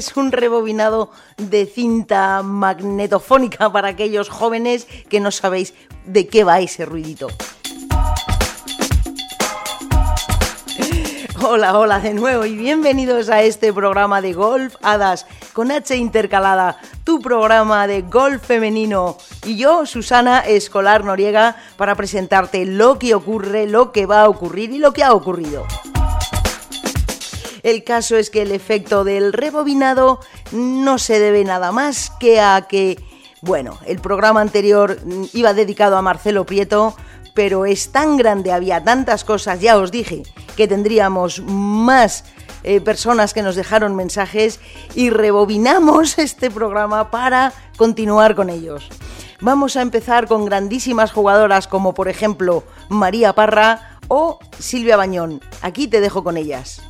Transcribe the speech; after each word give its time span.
es 0.00 0.16
un 0.16 0.32
rebobinado 0.32 1.10
de 1.36 1.66
cinta 1.66 2.42
magnetofónica 2.42 3.70
para 3.70 3.88
aquellos 3.88 4.30
jóvenes 4.30 4.86
que 5.10 5.20
no 5.20 5.30
sabéis 5.30 5.74
de 6.06 6.26
qué 6.26 6.42
va 6.42 6.58
ese 6.60 6.86
ruidito. 6.86 7.28
Hola, 11.42 11.78
hola 11.78 12.00
de 12.00 12.14
nuevo 12.14 12.46
y 12.46 12.56
bienvenidos 12.56 13.28
a 13.28 13.42
este 13.42 13.74
programa 13.74 14.22
de 14.22 14.32
Golf 14.32 14.76
Hadas 14.80 15.26
con 15.52 15.70
H 15.70 15.94
intercalada, 15.94 16.78
tu 17.04 17.20
programa 17.20 17.86
de 17.86 18.00
golf 18.00 18.42
femenino 18.42 19.18
y 19.44 19.56
yo, 19.56 19.84
Susana 19.84 20.40
Escolar 20.40 21.04
Noriega, 21.04 21.56
para 21.76 21.94
presentarte 21.94 22.64
lo 22.64 22.98
que 22.98 23.14
ocurre, 23.14 23.66
lo 23.66 23.92
que 23.92 24.06
va 24.06 24.22
a 24.22 24.28
ocurrir 24.30 24.70
y 24.70 24.78
lo 24.78 24.94
que 24.94 25.04
ha 25.04 25.12
ocurrido. 25.12 25.66
El 27.62 27.84
caso 27.84 28.16
es 28.16 28.30
que 28.30 28.42
el 28.42 28.52
efecto 28.52 29.04
del 29.04 29.32
rebobinado 29.32 30.20
no 30.52 30.98
se 30.98 31.18
debe 31.18 31.44
nada 31.44 31.72
más 31.72 32.10
que 32.18 32.40
a 32.40 32.66
que, 32.68 32.98
bueno, 33.42 33.78
el 33.86 33.98
programa 33.98 34.40
anterior 34.40 34.98
iba 35.32 35.54
dedicado 35.54 35.96
a 35.96 36.02
Marcelo 36.02 36.46
Prieto, 36.46 36.94
pero 37.34 37.66
es 37.66 37.90
tan 37.90 38.16
grande, 38.16 38.52
había 38.52 38.82
tantas 38.82 39.24
cosas, 39.24 39.60
ya 39.60 39.76
os 39.78 39.90
dije 39.90 40.22
que 40.56 40.68
tendríamos 40.68 41.40
más 41.46 42.24
eh, 42.62 42.80
personas 42.80 43.32
que 43.32 43.42
nos 43.42 43.56
dejaron 43.56 43.96
mensajes 43.96 44.60
y 44.94 45.10
rebobinamos 45.10 46.18
este 46.18 46.50
programa 46.50 47.10
para 47.10 47.52
continuar 47.76 48.34
con 48.34 48.50
ellos. 48.50 48.88
Vamos 49.40 49.76
a 49.76 49.82
empezar 49.82 50.26
con 50.26 50.44
grandísimas 50.44 51.12
jugadoras 51.12 51.66
como 51.66 51.94
por 51.94 52.08
ejemplo 52.08 52.62
María 52.90 53.32
Parra 53.32 53.98
o 54.08 54.38
Silvia 54.58 54.98
Bañón. 54.98 55.40
Aquí 55.62 55.88
te 55.88 56.00
dejo 56.00 56.22
con 56.22 56.36
ellas. 56.36 56.82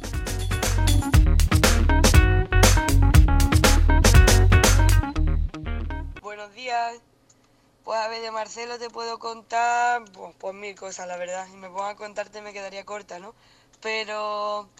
Pues 7.90 7.98
a 8.02 8.06
ver, 8.06 8.22
de 8.22 8.30
Marcelo 8.30 8.78
te 8.78 8.88
puedo 8.88 9.18
contar 9.18 10.04
pues, 10.12 10.32
pues 10.38 10.54
mil 10.54 10.76
cosas, 10.76 11.08
la 11.08 11.16
verdad. 11.16 11.48
Si 11.48 11.56
me 11.56 11.66
pongo 11.66 11.82
a 11.86 11.96
contarte 11.96 12.40
me 12.40 12.52
quedaría 12.52 12.84
corta, 12.84 13.18
¿no? 13.18 13.34
Pero 13.82 14.70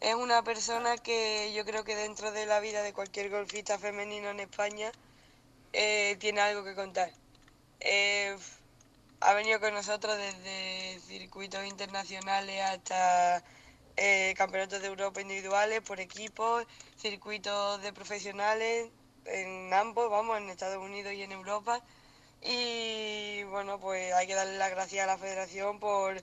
es 0.00 0.14
una 0.14 0.44
persona 0.44 0.96
que 0.96 1.52
yo 1.54 1.64
creo 1.64 1.82
que 1.82 1.96
dentro 1.96 2.30
de 2.30 2.46
la 2.46 2.60
vida 2.60 2.82
de 2.84 2.92
cualquier 2.92 3.30
golfista 3.30 3.80
femenino 3.80 4.30
en 4.30 4.38
España 4.38 4.92
eh, 5.72 6.16
tiene 6.20 6.40
algo 6.40 6.62
que 6.64 6.76
contar. 6.76 7.10
Eh, 7.80 8.36
ha 9.20 9.34
venido 9.34 9.60
con 9.60 9.74
nosotros 9.74 10.16
desde 10.16 11.00
circuitos 11.00 11.64
internacionales 11.66 12.62
hasta 12.62 13.42
eh, 13.96 14.34
campeonatos 14.36 14.82
de 14.82 14.88
Europa 14.88 15.20
individuales, 15.20 15.80
por 15.82 16.00
equipos, 16.00 16.66
circuitos 16.96 17.82
de 17.82 17.92
profesionales, 17.92 18.90
en 19.24 19.74
ambos, 19.74 20.10
vamos, 20.10 20.38
en 20.38 20.50
Estados 20.50 20.78
Unidos 20.78 21.12
y 21.14 21.22
en 21.22 21.32
Europa. 21.32 21.82
Y 22.42 23.44
bueno, 23.44 23.78
pues 23.78 24.12
hay 24.14 24.26
que 24.26 24.34
darle 24.34 24.58
las 24.58 24.70
gracias 24.70 25.04
a 25.04 25.06
la 25.06 25.18
federación 25.18 25.78
por 25.78 26.22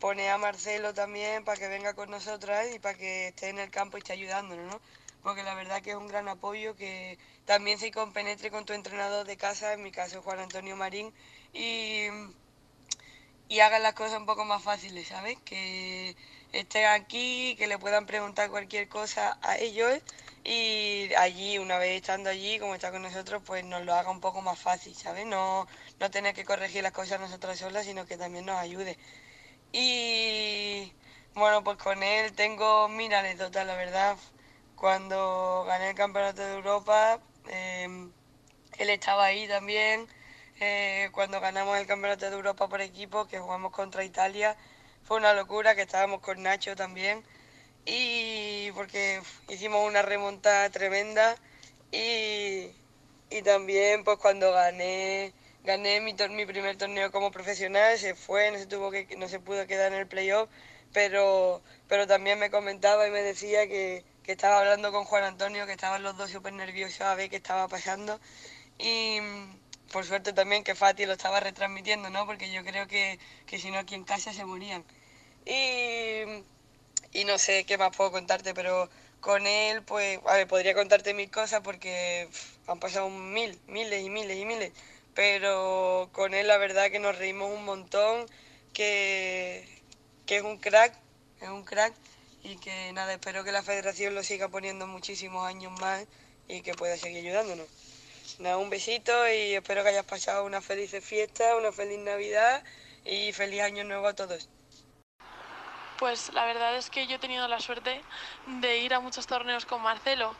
poner 0.00 0.30
a 0.30 0.38
Marcelo 0.38 0.94
también 0.94 1.44
para 1.44 1.58
que 1.58 1.68
venga 1.68 1.94
con 1.94 2.10
nosotras 2.10 2.68
y 2.74 2.78
para 2.78 2.96
que 2.96 3.28
esté 3.28 3.48
en 3.48 3.58
el 3.58 3.70
campo 3.70 3.96
y 3.96 4.00
esté 4.00 4.12
ayudándonos, 4.12 4.72
¿no? 4.72 4.80
Porque 5.22 5.42
la 5.42 5.54
verdad 5.54 5.82
que 5.82 5.90
es 5.90 5.96
un 5.96 6.08
gran 6.08 6.28
apoyo 6.28 6.76
que 6.76 7.18
también 7.44 7.78
se 7.78 7.90
compenetre 7.90 8.50
con 8.50 8.64
tu 8.64 8.72
entrenador 8.72 9.26
de 9.26 9.36
casa, 9.36 9.72
en 9.72 9.82
mi 9.82 9.90
caso 9.90 10.22
Juan 10.22 10.38
Antonio 10.40 10.76
Marín, 10.76 11.12
y, 11.52 12.06
y 13.48 13.60
hagan 13.60 13.82
las 13.82 13.94
cosas 13.94 14.18
un 14.18 14.26
poco 14.26 14.44
más 14.44 14.62
fáciles, 14.62 15.08
¿sabes? 15.08 15.38
Que 15.44 16.16
estén 16.52 16.86
aquí, 16.86 17.56
que 17.58 17.66
le 17.66 17.78
puedan 17.78 18.06
preguntar 18.06 18.50
cualquier 18.50 18.88
cosa 18.88 19.38
a 19.42 19.56
ellos 19.58 20.00
y 20.48 21.12
allí, 21.14 21.58
una 21.58 21.76
vez 21.78 21.96
estando 22.00 22.30
allí, 22.30 22.58
como 22.58 22.74
está 22.74 22.90
con 22.90 23.02
nosotros, 23.02 23.42
pues 23.44 23.64
nos 23.66 23.84
lo 23.84 23.94
haga 23.94 24.10
un 24.10 24.20
poco 24.20 24.40
más 24.40 24.58
fácil, 24.58 24.94
¿sabes? 24.94 25.26
No, 25.26 25.66
no 26.00 26.10
tener 26.10 26.34
que 26.34 26.44
corregir 26.46 26.82
las 26.82 26.92
cosas 26.92 27.20
nosotras 27.20 27.58
solas, 27.58 27.84
sino 27.84 28.06
que 28.06 28.16
también 28.16 28.46
nos 28.46 28.56
ayude. 28.56 28.98
Y 29.72 30.92
bueno, 31.34 31.62
pues 31.64 31.76
con 31.78 32.02
él 32.02 32.32
tengo 32.32 32.88
mil 32.88 33.12
anécdotas, 33.12 33.66
la 33.66 33.76
verdad. 33.76 34.16
Cuando 34.76 35.64
gané 35.66 35.90
el 35.90 35.96
Campeonato 35.96 36.42
de 36.42 36.54
Europa, 36.54 37.20
em, 37.48 38.10
él 38.78 38.90
estaba 38.90 39.26
ahí 39.26 39.46
también. 39.48 40.08
Eh, 40.60 41.10
cuando 41.12 41.40
ganamos 41.40 41.78
el 41.78 41.86
Campeonato 41.86 42.26
de 42.30 42.36
Europa 42.36 42.68
por 42.68 42.80
equipo, 42.80 43.28
que 43.28 43.38
jugamos 43.38 43.72
contra 43.72 44.04
Italia, 44.04 44.56
fue 45.04 45.18
una 45.18 45.34
locura, 45.34 45.74
que 45.74 45.82
estábamos 45.82 46.20
con 46.22 46.42
Nacho 46.42 46.74
también 46.76 47.24
y 47.86 48.70
porque 48.72 49.20
hicimos 49.48 49.86
una 49.86 50.02
remontada 50.02 50.70
tremenda 50.70 51.36
y, 51.92 52.70
también 53.44 54.04
pues 54.04 54.18
cuando 54.18 54.52
gané 54.52 55.32
gané 55.64 56.00
mi, 56.00 56.14
mi 56.30 56.46
primer 56.46 56.76
torneo 56.76 57.10
como 57.12 57.30
profesional 57.30 57.98
se 57.98 58.14
fue 58.14 58.50
no 58.50 58.58
se 58.58 58.66
tuvo 58.66 58.90
que 58.90 59.06
no 59.16 59.28
se 59.28 59.40
pudo 59.40 59.66
quedar 59.66 59.92
en 59.92 60.00
el 60.00 60.06
playoff 60.06 60.48
pero 60.92 61.62
pero 61.88 62.06
también 62.06 62.38
me 62.38 62.50
comentaba 62.50 63.06
y 63.06 63.10
me 63.10 63.22
decía 63.22 63.66
que, 63.68 64.04
que 64.22 64.32
estaba 64.32 64.58
hablando 64.58 64.92
con 64.92 65.04
Juan 65.04 65.24
Antonio 65.24 65.66
que 65.66 65.72
estaban 65.72 66.02
los 66.02 66.16
dos 66.16 66.30
súper 66.30 66.52
nerviosos 66.52 67.02
a 67.02 67.14
ver 67.14 67.30
qué 67.30 67.36
estaba 67.36 67.68
pasando 67.68 68.20
y 68.78 69.18
por 69.92 70.04
suerte 70.04 70.32
también 70.32 70.64
que 70.64 70.74
Fati 70.74 71.06
lo 71.06 71.12
estaba 71.12 71.40
retransmitiendo 71.40 72.10
no 72.10 72.26
porque 72.26 72.52
yo 72.52 72.64
creo 72.64 72.86
que, 72.86 73.18
que 73.46 73.58
si 73.58 73.70
no 73.70 73.78
aquí 73.78 73.94
en 73.94 74.04
casa 74.04 74.32
se 74.32 74.44
morían. 74.44 74.84
Y 75.46 76.44
y 77.12 77.24
no 77.24 77.38
sé 77.38 77.64
qué 77.64 77.78
más 77.78 77.96
puedo 77.96 78.12
contarte, 78.12 78.54
pero 78.54 78.88
con 79.20 79.46
él, 79.46 79.82
pues, 79.82 80.20
a 80.26 80.34
ver, 80.36 80.46
podría 80.48 80.74
contarte 80.74 81.14
mil 81.14 81.30
cosas 81.30 81.60
porque 81.62 82.28
han 82.66 82.80
pasado 82.80 83.10
mil, 83.10 83.58
miles 83.66 84.02
y 84.04 84.10
miles 84.10 84.36
y 84.38 84.44
miles, 84.44 84.72
pero 85.14 86.08
con 86.12 86.34
él 86.34 86.46
la 86.46 86.58
verdad 86.58 86.90
que 86.90 86.98
nos 87.00 87.16
reímos 87.18 87.50
un 87.50 87.64
montón, 87.64 88.26
que, 88.72 89.66
que 90.26 90.36
es 90.36 90.42
un 90.42 90.58
crack, 90.58 90.94
es 91.40 91.48
un 91.48 91.64
crack 91.64 91.94
y 92.42 92.56
que 92.56 92.92
nada, 92.92 93.14
espero 93.14 93.44
que 93.44 93.52
la 93.52 93.62
federación 93.62 94.14
lo 94.14 94.22
siga 94.22 94.48
poniendo 94.48 94.86
muchísimos 94.86 95.46
años 95.46 95.72
más 95.80 96.06
y 96.46 96.62
que 96.62 96.74
pueda 96.74 96.96
seguir 96.96 97.18
ayudándonos. 97.26 97.66
Nada, 98.38 98.58
un 98.58 98.70
besito 98.70 99.12
y 99.28 99.54
espero 99.54 99.82
que 99.82 99.88
hayas 99.90 100.04
pasado 100.04 100.44
una 100.44 100.60
feliz 100.60 100.92
fiesta, 101.02 101.56
una 101.56 101.72
feliz 101.72 101.98
Navidad 101.98 102.62
y 103.04 103.32
feliz 103.32 103.62
año 103.62 103.84
nuevo 103.84 104.06
a 104.06 104.14
todos. 104.14 104.48
Pues 105.98 106.32
la 106.32 106.44
verdad 106.44 106.76
es 106.76 106.90
que 106.90 107.08
yo 107.08 107.16
he 107.16 107.18
tenido 107.18 107.48
la 107.48 107.58
suerte 107.58 108.00
de 108.46 108.78
ir 108.78 108.94
a 108.94 109.00
muchos 109.00 109.26
torneos 109.26 109.66
con 109.66 109.82
Marcelo 109.82 110.32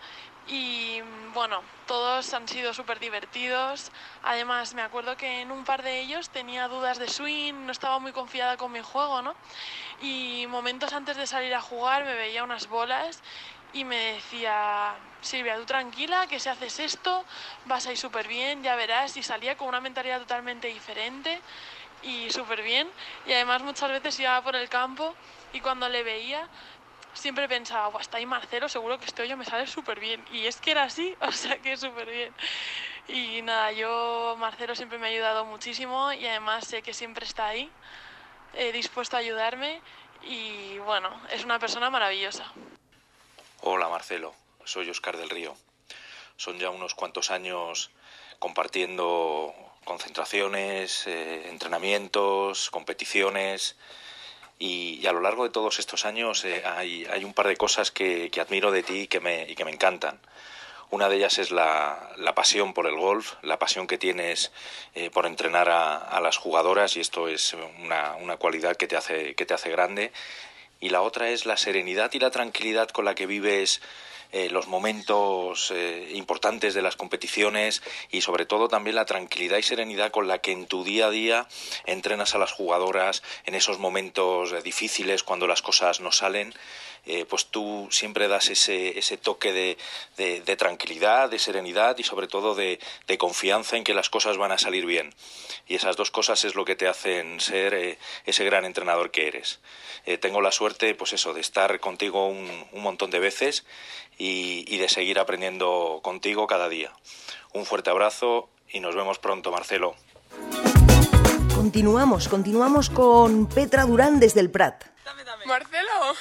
y 0.46 1.00
bueno, 1.34 1.60
todos 1.86 2.32
han 2.32 2.46
sido 2.46 2.72
súper 2.72 3.00
divertidos. 3.00 3.90
Además, 4.22 4.74
me 4.74 4.82
acuerdo 4.82 5.16
que 5.16 5.42
en 5.42 5.50
un 5.50 5.64
par 5.64 5.82
de 5.82 6.00
ellos 6.00 6.30
tenía 6.30 6.68
dudas 6.68 6.98
de 6.98 7.08
swing, 7.08 7.66
no 7.66 7.72
estaba 7.72 7.98
muy 7.98 8.12
confiada 8.12 8.56
con 8.56 8.70
mi 8.70 8.80
juego, 8.80 9.20
¿no? 9.20 9.34
Y 10.00 10.46
momentos 10.48 10.92
antes 10.92 11.16
de 11.16 11.26
salir 11.26 11.52
a 11.54 11.60
jugar 11.60 12.04
me 12.04 12.14
veía 12.14 12.44
unas 12.44 12.68
bolas 12.68 13.20
y 13.72 13.84
me 13.84 14.14
decía, 14.14 14.94
Silvia, 15.20 15.56
tú 15.56 15.66
tranquila, 15.66 16.26
que 16.28 16.38
si 16.38 16.48
haces 16.48 16.78
esto 16.78 17.24
vas 17.66 17.86
a 17.86 17.92
ir 17.92 17.98
súper 17.98 18.28
bien, 18.28 18.62
ya 18.62 18.76
verás. 18.76 19.16
Y 19.16 19.24
salía 19.24 19.56
con 19.56 19.68
una 19.68 19.80
mentalidad 19.80 20.20
totalmente 20.20 20.68
diferente 20.68 21.42
y 22.02 22.30
súper 22.30 22.62
bien. 22.62 22.88
Y 23.26 23.32
además 23.32 23.62
muchas 23.62 23.90
veces 23.90 24.18
iba 24.20 24.40
por 24.42 24.56
el 24.56 24.68
campo 24.68 25.14
y 25.52 25.60
cuando 25.60 25.88
le 25.88 26.02
veía 26.02 26.48
siempre 27.14 27.48
pensaba, 27.48 28.00
está 28.00 28.18
ahí 28.18 28.26
Marcelo, 28.26 28.68
seguro 28.68 28.98
que 28.98 29.06
estoy 29.06 29.28
yo 29.28 29.36
me 29.36 29.44
sale 29.44 29.66
súper 29.66 30.00
bien. 30.00 30.24
Y 30.32 30.46
es 30.46 30.60
que 30.60 30.70
era 30.70 30.84
así, 30.84 31.14
o 31.20 31.32
sea 31.32 31.58
que 31.58 31.76
súper 31.76 32.10
bien. 32.10 32.34
Y 33.08 33.42
nada, 33.42 33.72
yo, 33.72 34.36
Marcelo 34.38 34.74
siempre 34.74 34.98
me 34.98 35.06
ha 35.06 35.10
ayudado 35.10 35.44
muchísimo 35.44 36.12
y 36.12 36.26
además 36.26 36.66
sé 36.66 36.82
que 36.82 36.92
siempre 36.92 37.24
está 37.24 37.48
ahí, 37.48 37.70
eh, 38.54 38.72
dispuesto 38.72 39.16
a 39.16 39.20
ayudarme 39.20 39.80
y 40.22 40.78
bueno, 40.78 41.10
es 41.30 41.44
una 41.44 41.58
persona 41.58 41.90
maravillosa. 41.90 42.52
Hola 43.62 43.88
Marcelo, 43.88 44.34
soy 44.64 44.88
Oscar 44.90 45.16
del 45.16 45.30
Río. 45.30 45.56
Son 46.36 46.58
ya 46.58 46.70
unos 46.70 46.94
cuantos 46.94 47.30
años 47.30 47.90
compartiendo 48.38 49.52
concentraciones, 49.88 51.06
eh, 51.06 51.48
entrenamientos, 51.48 52.68
competiciones 52.68 53.74
y, 54.58 55.06
a 55.06 55.12
lo 55.12 55.22
largo 55.22 55.44
de 55.44 55.50
todos 55.50 55.78
estos 55.78 56.04
años 56.04 56.44
eh, 56.44 56.62
hay, 56.66 57.24
un 57.24 57.32
par 57.32 57.48
de 57.48 57.56
cosas 57.56 57.90
que, 57.90 58.30
que 58.30 58.42
admiro 58.42 58.70
de 58.70 58.82
ti 58.82 59.00
y 59.00 59.06
que 59.06 59.20
me, 59.20 59.48
y 59.48 59.54
que 59.54 59.64
me 59.64 59.70
encantan. 59.70 60.20
Una 60.90 61.08
de 61.08 61.16
ellas 61.16 61.38
es 61.38 61.50
la, 61.50 62.10
la, 62.16 62.34
pasión 62.34 62.74
por 62.74 62.86
el 62.86 62.96
golf, 62.96 63.34
la 63.42 63.58
pasión 63.58 63.86
que 63.86 63.96
tienes 63.96 64.52
eh, 64.94 65.08
por 65.10 65.24
entrenar 65.24 65.70
a, 65.70 65.96
a, 65.96 66.20
las 66.20 66.36
jugadoras 66.36 66.96
y 66.96 67.00
esto 67.00 67.28
es 67.28 67.56
una, 67.82 68.14
una, 68.16 68.36
cualidad 68.36 68.76
que 68.76 68.88
te, 68.88 68.96
hace, 68.96 69.34
que 69.34 69.46
te 69.46 69.54
hace 69.54 69.70
grande. 69.70 70.12
Y 70.80 70.90
la 70.90 71.00
otra 71.00 71.30
es 71.30 71.46
la 71.46 71.56
serenidad 71.56 72.10
y 72.12 72.18
la 72.18 72.30
tranquilidad 72.30 72.88
con 72.90 73.06
la 73.06 73.14
que 73.14 73.26
vives 73.26 73.80
eh, 74.30 74.50
los 74.50 74.68
momentos 74.68 75.70
eh, 75.70 76.10
importantes 76.14 76.74
de 76.74 76.82
las 76.82 76.96
competiciones 76.96 77.82
y 78.10 78.20
sobre 78.20 78.44
todo 78.44 78.68
también 78.68 78.96
la 78.96 79.06
tranquilidad 79.06 79.56
y 79.56 79.62
serenidad 79.62 80.10
con 80.10 80.28
la 80.28 80.38
que 80.38 80.52
en 80.52 80.66
tu 80.66 80.84
día 80.84 81.06
a 81.06 81.10
día 81.10 81.46
entrenas 81.86 82.34
a 82.34 82.38
las 82.38 82.52
jugadoras 82.52 83.22
en 83.46 83.54
esos 83.54 83.78
momentos 83.78 84.52
eh, 84.52 84.60
difíciles 84.62 85.22
cuando 85.22 85.46
las 85.46 85.62
cosas 85.62 86.00
no 86.00 86.12
salen 86.12 86.52
eh, 87.08 87.24
pues 87.24 87.46
tú 87.46 87.88
siempre 87.90 88.28
das 88.28 88.50
ese, 88.50 88.98
ese 88.98 89.16
toque 89.16 89.54
de, 89.54 89.78
de, 90.18 90.56
tranquilidad, 90.56 91.30
de 91.30 91.38
serenidad 91.38 91.96
y 91.96 92.02
sobre 92.02 92.28
todo 92.28 92.54
de, 92.54 92.78
de, 93.06 93.16
confianza 93.16 93.78
en 93.78 93.84
que 93.84 93.94
las 93.94 94.10
cosas 94.10 94.36
van 94.36 94.52
a 94.52 94.58
salir 94.58 94.84
bien. 94.84 95.14
Y 95.66 95.74
esas 95.74 95.96
dos 95.96 96.10
cosas 96.10 96.44
es 96.44 96.54
lo 96.54 96.66
que 96.66 96.76
te 96.76 96.86
hacen 96.86 97.40
ser 97.40 97.72
eh, 97.72 97.98
ese 98.26 98.44
gran 98.44 98.66
entrenador 98.66 99.10
que 99.10 99.26
eres. 99.26 99.60
Eh, 100.04 100.18
tengo 100.18 100.42
la 100.42 100.52
suerte, 100.52 100.94
pues 100.94 101.14
eso, 101.14 101.32
de 101.32 101.40
estar 101.40 101.80
contigo 101.80 102.28
un, 102.28 102.66
un 102.72 102.82
montón 102.82 103.10
de 103.10 103.20
veces 103.20 103.64
y, 104.18 104.66
y 104.68 104.76
de 104.76 104.90
seguir 104.90 105.18
aprendiendo 105.18 106.00
contigo 106.02 106.46
cada 106.46 106.68
día. 106.68 106.92
Un 107.54 107.64
fuerte 107.64 107.88
abrazo 107.88 108.50
y 108.68 108.80
nos 108.80 108.94
vemos 108.94 109.18
pronto, 109.18 109.50
Marcelo. 109.50 109.94
Continuamos, 111.54 112.28
continuamos 112.28 112.90
con 112.90 113.46
Petra 113.46 113.86
Durán 113.86 114.20
desde 114.20 114.40
el 114.40 114.50
Prat. 114.50 114.84
Marcelo, 115.46 116.14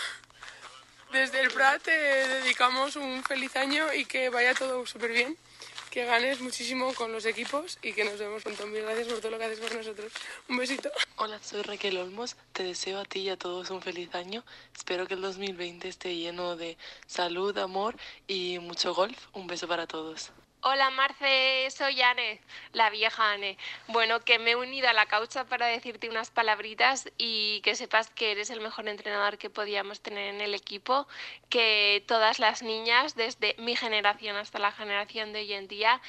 desde 1.17 1.41
el 1.41 1.49
Prat 1.49 1.81
te 1.81 1.91
dedicamos 1.91 2.95
un 2.95 3.23
feliz 3.23 3.55
año 3.55 3.91
y 3.91 4.05
que 4.05 4.29
vaya 4.29 4.53
todo 4.53 4.85
súper 4.85 5.11
bien, 5.11 5.35
que 5.89 6.05
ganes 6.05 6.41
muchísimo 6.41 6.93
con 6.93 7.11
los 7.11 7.25
equipos 7.25 7.79
y 7.81 7.93
que 7.93 8.03
nos 8.03 8.19
vemos 8.19 8.43
pronto. 8.43 8.67
Mil 8.67 8.83
gracias 8.83 9.07
por 9.07 9.19
todo 9.19 9.31
lo 9.31 9.39
que 9.39 9.45
haces 9.45 9.59
por 9.59 9.73
nosotros. 9.75 10.11
Un 10.47 10.57
besito. 10.57 10.91
Hola, 11.15 11.39
soy 11.41 11.63
Raquel 11.63 11.97
Olmos. 11.97 12.35
Te 12.53 12.61
deseo 12.61 12.99
a 12.99 13.05
ti 13.05 13.21
y 13.21 13.29
a 13.29 13.37
todos 13.37 13.71
un 13.71 13.81
feliz 13.81 14.13
año. 14.13 14.43
Espero 14.75 15.07
que 15.07 15.15
el 15.15 15.21
2020 15.21 15.87
esté 15.87 16.15
lleno 16.15 16.55
de 16.55 16.77
salud, 17.07 17.57
amor 17.57 17.95
y 18.27 18.59
mucho 18.59 18.93
golf. 18.93 19.17
Un 19.33 19.47
beso 19.47 19.67
para 19.67 19.87
todos. 19.87 20.31
Hola 20.61 20.89
Marce, 20.89 21.69
soy 21.69 22.01
Anne, 22.01 22.41
la 22.73 22.89
vieja 22.89 23.31
Anne. 23.31 23.57
Bueno, 23.89 24.21
que 24.21 24.39
me 24.39 24.51
he 24.51 24.55
unido 24.55 24.89
a 24.89 24.93
la 24.93 25.05
causa 25.05 25.45
para 25.45 25.67
decirte 25.67 26.09
unas 26.09 26.31
palabritas 26.31 27.09
y 27.17 27.61
que 27.61 27.75
sepas 27.75 28.09
que 28.09 28.31
eres 28.31 28.49
el 28.49 28.59
mejor 28.59 28.87
entrenador 28.87 29.37
que 29.37 29.51
podíamos 29.51 30.01
tener 30.01 30.33
en 30.33 30.41
el 30.41 30.55
equipo, 30.55 31.07
que 31.49 32.03
todas 32.07 32.39
las 32.39 32.63
niñas, 32.63 33.15
desde 33.15 33.55
mi 33.59 33.75
generación 33.75 34.35
hasta 34.35 34.57
la 34.57 34.71
generación 34.71 35.31
de 35.31 35.39
hoy 35.41 35.53
en 35.53 35.67
día, 35.67 36.01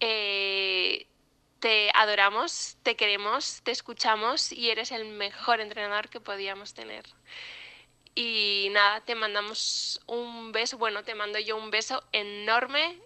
eh, 0.00 1.06
te 1.60 1.90
adoramos, 1.94 2.78
te 2.82 2.96
queremos, 2.96 3.60
te 3.64 3.70
escuchamos 3.70 4.50
y 4.50 4.70
eres 4.70 4.92
el 4.92 5.04
mejor 5.06 5.60
entrenador 5.60 6.08
que 6.08 6.20
podíamos 6.20 6.72
tener. 6.72 7.04
Y 8.14 8.68
nada, 8.72 9.02
te 9.02 9.14
mandamos 9.14 10.00
un 10.06 10.52
beso, 10.52 10.78
bueno, 10.78 11.04
te 11.04 11.14
mando 11.14 11.38
yo 11.38 11.56
un 11.56 11.70
beso 11.70 12.02
enorme 12.12 12.98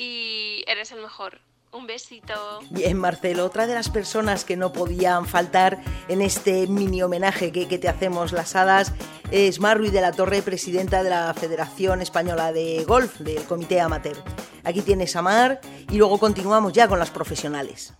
y 0.00 0.64
eres 0.66 0.92
el 0.92 1.02
mejor. 1.02 1.40
Un 1.72 1.86
besito. 1.86 2.34
Bien, 2.70 2.98
Marcelo, 2.98 3.44
otra 3.44 3.68
de 3.68 3.74
las 3.74 3.90
personas 3.90 4.44
que 4.44 4.56
no 4.56 4.72
podían 4.72 5.24
faltar 5.26 5.80
en 6.08 6.20
este 6.20 6.66
mini 6.66 7.00
homenaje 7.02 7.52
que, 7.52 7.68
que 7.68 7.78
te 7.78 7.88
hacemos 7.88 8.32
las 8.32 8.56
hadas 8.56 8.92
es 9.30 9.60
Marruy 9.60 9.90
de 9.90 10.00
la 10.00 10.10
Torre, 10.10 10.42
presidenta 10.42 11.04
de 11.04 11.10
la 11.10 11.32
Federación 11.34 12.02
Española 12.02 12.52
de 12.52 12.82
Golf, 12.84 13.20
del 13.20 13.44
Comité 13.44 13.80
Amateur. 13.80 14.16
Aquí 14.64 14.80
tienes 14.80 15.14
a 15.14 15.22
Mar 15.22 15.60
y 15.88 15.98
luego 15.98 16.18
continuamos 16.18 16.72
ya 16.72 16.88
con 16.88 16.98
las 16.98 17.10
profesionales. 17.10 17.94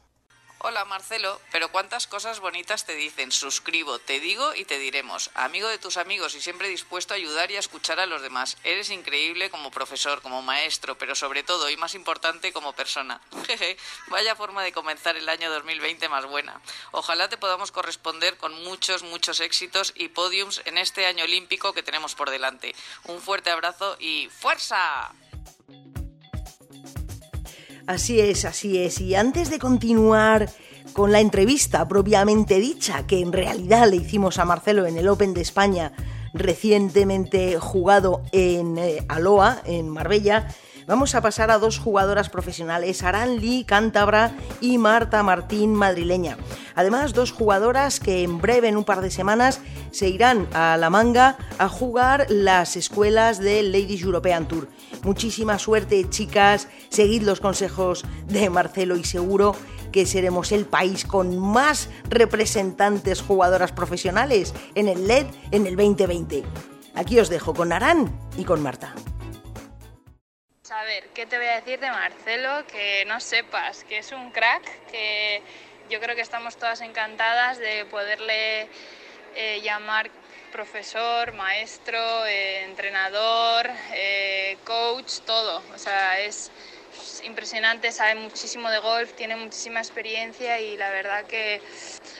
Hola 0.62 0.84
Marcelo, 0.84 1.40
pero 1.50 1.72
cuántas 1.72 2.06
cosas 2.06 2.38
bonitas 2.38 2.84
te 2.84 2.94
dicen. 2.94 3.32
Suscribo, 3.32 3.98
te 3.98 4.20
digo 4.20 4.54
y 4.54 4.66
te 4.66 4.78
diremos. 4.78 5.30
Amigo 5.32 5.66
de 5.68 5.78
tus 5.78 5.96
amigos 5.96 6.34
y 6.34 6.42
siempre 6.42 6.68
dispuesto 6.68 7.14
a 7.14 7.16
ayudar 7.16 7.50
y 7.50 7.56
a 7.56 7.60
escuchar 7.60 7.98
a 7.98 8.04
los 8.04 8.20
demás. 8.20 8.58
Eres 8.62 8.90
increíble 8.90 9.48
como 9.48 9.70
profesor, 9.70 10.20
como 10.20 10.42
maestro, 10.42 10.98
pero 10.98 11.14
sobre 11.14 11.42
todo 11.44 11.70
y 11.70 11.78
más 11.78 11.94
importante 11.94 12.52
como 12.52 12.74
persona. 12.74 13.22
Jeje, 13.46 13.78
vaya 14.08 14.36
forma 14.36 14.62
de 14.62 14.72
comenzar 14.72 15.16
el 15.16 15.30
año 15.30 15.50
2020 15.50 16.10
más 16.10 16.26
buena. 16.26 16.60
Ojalá 16.90 17.30
te 17.30 17.38
podamos 17.38 17.72
corresponder 17.72 18.36
con 18.36 18.52
muchos, 18.62 19.02
muchos 19.02 19.40
éxitos 19.40 19.94
y 19.96 20.08
podiums 20.08 20.60
en 20.66 20.76
este 20.76 21.06
año 21.06 21.24
olímpico 21.24 21.72
que 21.72 21.82
tenemos 21.82 22.14
por 22.14 22.28
delante. 22.28 22.74
Un 23.04 23.22
fuerte 23.22 23.48
abrazo 23.48 23.96
y 23.98 24.28
¡fuerza! 24.28 25.10
Así 27.90 28.20
es, 28.20 28.44
así 28.44 28.78
es. 28.78 29.00
Y 29.00 29.16
antes 29.16 29.50
de 29.50 29.58
continuar 29.58 30.48
con 30.92 31.10
la 31.10 31.19
entrevista 31.19 31.88
propiamente 31.88 32.60
dicha, 32.60 33.04
que 33.04 33.19
en 33.19 33.32
realidad 33.32 33.90
le 33.90 33.96
hicimos 33.96 34.38
a 34.38 34.44
Marcelo 34.44 34.87
en 34.87 34.96
el 34.96 35.08
Open 35.08 35.34
de 35.34 35.40
España 35.40 35.90
recientemente 36.32 37.58
jugado 37.58 38.22
en 38.31 38.78
eh, 38.78 39.04
Aloa, 39.08 39.60
en 39.64 39.88
Marbella, 39.88 40.46
vamos 40.90 41.14
a 41.14 41.20
pasar 41.20 41.52
a 41.52 41.58
dos 41.58 41.78
jugadoras 41.78 42.31
profesionales, 42.31 43.04
Aran 43.04 43.38
Lee, 43.38 43.62
cántabra, 43.64 44.32
y 44.60 44.76
Marta 44.76 45.22
Martín, 45.22 45.72
madrileña. 45.72 46.37
Además, 46.75 47.14
dos 47.14 47.31
jugadoras 47.31 48.00
que 48.00 48.25
en 48.25 48.40
breve, 48.40 48.66
en 48.66 48.76
un 48.76 48.82
par 48.82 49.00
de 49.00 49.12
semanas, 49.12 49.60
se 49.92 50.08
irán 50.08 50.48
a 50.52 50.76
la 50.76 50.90
manga 50.90 51.38
a 51.58 51.69
jugar 51.69 52.26
las 52.28 52.75
escuelas 52.76 53.38
del 53.38 53.70
Ladies 53.70 54.02
European 54.02 54.48
Tour. 54.48 54.69
Muchísima 55.04 55.60
suerte, 55.60 56.10
chicas. 56.10 56.66
Seguid 56.88 57.22
los 57.22 57.40
consejos 57.40 58.04
de 58.26 58.50
Marcelo 58.50 58.96
y 58.96 59.04
seguro 59.04 59.54
que 59.92 60.06
seremos 60.06 60.50
el 60.50 60.66
país 60.66 61.04
con 61.04 61.38
más 61.38 61.88
representantes 62.08 63.22
jugadoras 63.22 63.70
profesionales 63.70 64.54
en 64.75 64.88
el 64.88 65.06
LED 65.06 65.26
en 65.52 65.69
el 65.69 65.76
2020. 65.76 66.42
Aquí 66.96 67.20
os 67.20 67.28
dejo 67.28 67.54
con 67.54 67.72
Arán 67.72 68.12
y 68.37 68.42
con 68.42 68.60
Marta. 68.60 68.92
A 70.70 70.84
ver, 70.84 71.02
¿qué 71.14 71.26
te 71.26 71.37
voy 71.37 71.46
a 71.46 71.56
decir 71.56 71.81
de 71.81 71.90
Marcelo? 71.90 72.64
Que 72.69 73.05
no 73.06 73.19
sepas, 73.19 73.82
que 73.84 73.99
es 73.99 74.12
un 74.12 74.31
crack, 74.31 74.62
que 74.93 75.43
yo 75.88 75.99
creo 75.99 76.14
que 76.14 76.22
estamos 76.22 76.56
todas 76.56 76.81
encantadas 76.81 77.58
de 77.58 77.84
poderle 77.87 78.69
eh, 79.34 79.61
llamar 79.64 80.08
profesor, 80.52 81.32
maestro, 81.32 82.25
eh, 82.25 82.62
entrenador, 82.62 83.69
eh, 83.94 84.58
coach, 84.64 85.20
todo. 85.26 85.61
O 85.75 85.78
sea, 85.78 86.20
es 86.20 86.52
impresionante, 87.25 87.90
sabe 87.90 88.14
muchísimo 88.14 88.70
de 88.70 88.78
golf, 88.78 89.12
tiene 89.14 89.34
muchísima 89.34 89.81
experiencia 89.81 90.61
y 90.61 90.76
la 90.76 90.90
verdad 90.90 91.25
que 91.26 91.61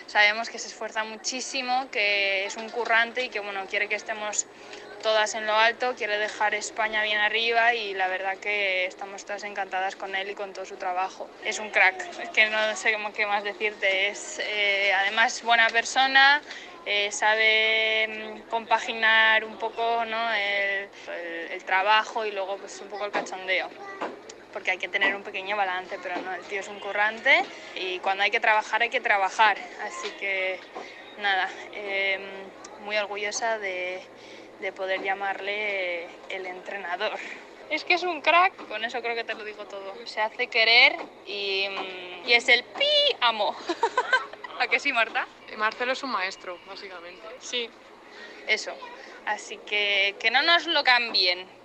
sabemos 0.06 0.49
que 0.49 0.58
se 0.58 0.69
esfuerza 0.69 1.05
muchísimo, 1.05 1.88
que 1.93 2.46
es 2.46 2.56
un 2.56 2.69
currante 2.70 3.25
y 3.25 3.29
que 3.29 3.38
bueno, 3.38 3.64
quiere 3.69 3.88
que 3.88 3.94
estemos 3.94 4.46
todas 5.00 5.35
en 5.35 5.47
lo 5.47 5.55
alto, 5.55 5.94
quiere 5.97 6.19
dejar 6.19 6.55
España 6.55 7.02
bien 7.02 7.19
arriba 7.19 7.75
y 7.75 7.94
la 7.94 8.08
verdad 8.08 8.37
que 8.38 8.87
estamos 8.87 9.25
todas 9.25 9.44
encantadas 9.44 9.97
con 9.97 10.14
él 10.14 10.31
y 10.31 10.35
con 10.35 10.52
todo 10.52 10.64
su 10.64 10.76
trabajo. 10.76 11.29
Es 11.44 11.58
un 11.58 11.70
crack, 11.70 12.01
es 12.22 12.29
que 12.31 12.48
no 12.48 12.77
sé 12.77 12.96
qué 13.15 13.27
más 13.27 13.44
decirte, 13.44 14.08
es 14.08 14.39
eh, 14.41 14.93
además 14.94 15.43
buena 15.43 15.69
persona, 15.69 16.41
eh, 16.86 17.10
sabe 17.13 18.08
mm, 18.08 18.48
compaginar 18.48 19.44
un 19.44 19.58
poco 19.58 20.05
¿no? 20.05 20.32
el, 20.32 20.89
el, 21.08 21.53
el, 21.53 21.65
trabajo 21.65 22.24
y 22.24 22.32
luego 22.32 22.56
pues 22.56 22.81
un 22.81 22.89
poco 22.89 23.05
el 23.05 23.13
cachondeo 23.13 23.69
porque 24.53 24.72
hay 24.72 24.79
que 24.79 24.89
tener 24.89 25.15
un 25.15 25.22
pequeño 25.22 25.56
balance, 25.56 25.96
pero 26.03 26.20
no, 26.22 26.34
el 26.34 26.43
tío 26.43 26.60
es 26.60 26.69
un 26.69 26.81
currante 26.81 27.44
y 27.77 27.98
cuando 28.01 28.24
hay 28.24 28.31
que 28.31 28.41
trabajar 28.41 28.82
hay 28.82 28.91
que 28.91 29.01
trabajar, 29.01 29.56
así 29.82 30.10
que 30.19 30.58
nada, 31.19 31.48
eh, 31.72 32.19
muy 32.81 32.96
orgullosa 32.96 33.58
de, 33.58 34.03
de 34.60 34.72
poder 34.72 35.02
llamarle 35.02 36.05
el 36.29 36.46
entrenador. 36.46 37.19
Es 37.70 37.84
que 37.84 37.94
es 37.94 38.02
un 38.02 38.20
crack, 38.20 38.69
con 38.69 38.84
eso 38.84 39.00
creo 39.00 39.14
que 39.14 39.24
te 39.24 39.34
lo 39.34 39.44
digo 39.44 39.64
todo. 39.67 39.94
Se 40.05 40.20
hace 40.20 40.48
querer 40.48 40.96
y, 41.26 41.67
y 42.26 42.32
es 42.32 42.48
el 42.48 42.64
pi 42.64 43.17
amo. 43.20 43.55
¿A 44.60 44.67
que 44.67 44.81
sí, 44.81 44.93
Marta? 44.93 45.26
Marcelo 45.56 45.93
es 45.93 46.02
un 46.02 46.10
maestro, 46.10 46.58
básicamente. 46.67 47.22
Sí, 47.38 47.70
eso. 48.46 48.72
Así 49.26 49.56
que 49.58 50.17
que 50.19 50.31
no 50.31 50.43
nos 50.43 50.67
lo 50.67 50.82
cambien. 50.84 51.59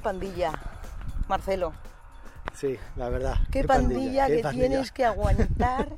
Qué 0.00 0.04
pandilla, 0.04 0.52
Marcelo. 1.28 1.74
Sí, 2.54 2.78
la 2.96 3.10
verdad. 3.10 3.34
Qué, 3.50 3.60
qué 3.60 3.68
pandilla, 3.68 4.22
pandilla, 4.22 4.26
que 4.28 4.42
pandilla? 4.42 4.68
tienes 4.68 4.92
que 4.92 5.04
aguantar 5.04 5.88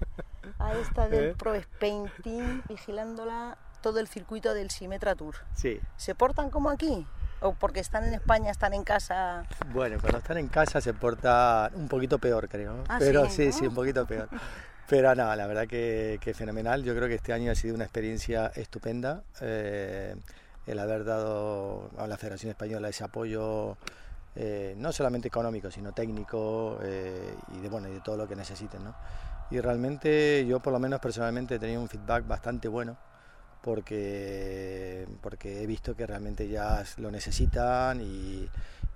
a 0.58 0.72
esta 0.74 1.08
del 1.08 1.24
¿Eh? 1.30 1.34
Pro 1.38 1.54
Spain 1.54 2.10
Team 2.24 2.62
vigilándola 2.68 3.56
todo 3.80 4.00
el 4.00 4.08
circuito 4.08 4.54
del 4.54 4.70
Simetra 4.70 5.14
Tour. 5.14 5.36
Sí. 5.54 5.78
¿Se 5.96 6.16
portan 6.16 6.50
como 6.50 6.68
aquí? 6.68 7.06
¿O 7.42 7.54
porque 7.54 7.78
están 7.78 8.02
en 8.02 8.14
España, 8.14 8.50
están 8.50 8.74
en 8.74 8.82
casa? 8.82 9.44
Bueno, 9.72 9.98
cuando 10.00 10.18
están 10.18 10.38
en 10.38 10.48
casa 10.48 10.80
se 10.80 10.94
portan 10.94 11.72
un 11.76 11.86
poquito 11.86 12.18
peor, 12.18 12.48
creo. 12.48 12.82
Ah, 12.88 12.96
Pero 12.98 13.26
sí, 13.26 13.52
sí, 13.52 13.52
sí, 13.52 13.66
un 13.68 13.74
poquito 13.74 14.04
peor. 14.04 14.28
Pero 14.88 15.14
no, 15.14 15.32
la 15.36 15.46
verdad 15.46 15.68
que, 15.68 16.18
que, 16.20 16.34
fenomenal. 16.34 16.82
Yo 16.82 16.92
creo 16.96 17.06
que 17.06 17.14
este 17.14 17.32
año 17.32 17.52
ha 17.52 17.54
sido 17.54 17.76
una 17.76 17.84
experiencia 17.84 18.50
estupenda. 18.56 19.22
Eh, 19.40 20.16
el 20.66 20.78
haber 20.78 21.04
dado 21.04 21.90
a 21.98 22.06
la 22.06 22.16
Federación 22.16 22.50
Española 22.50 22.88
ese 22.88 23.04
apoyo, 23.04 23.76
eh, 24.34 24.74
no 24.78 24.92
solamente 24.92 25.28
económico, 25.28 25.70
sino 25.70 25.92
técnico 25.92 26.78
eh, 26.82 27.34
y, 27.56 27.60
de, 27.60 27.68
bueno, 27.68 27.88
y 27.88 27.92
de 27.92 28.00
todo 28.00 28.16
lo 28.16 28.28
que 28.28 28.36
necesiten. 28.36 28.84
¿no? 28.84 28.94
Y 29.50 29.60
realmente 29.60 30.46
yo 30.46 30.60
por 30.60 30.72
lo 30.72 30.78
menos 30.78 31.00
personalmente 31.00 31.56
he 31.56 31.58
tenido 31.58 31.80
un 31.80 31.88
feedback 31.88 32.26
bastante 32.26 32.68
bueno 32.68 32.96
porque, 33.62 35.06
porque 35.20 35.62
he 35.62 35.66
visto 35.66 35.94
que 35.94 36.06
realmente 36.06 36.48
ya 36.48 36.84
lo 36.98 37.10
necesitan 37.10 38.00
y, 38.00 38.48